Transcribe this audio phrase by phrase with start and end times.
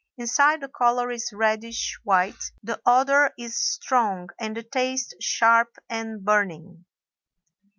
[0.17, 2.49] Inside the color is reddish white.
[2.63, 6.85] The odor is strong and the taste sharp and burning.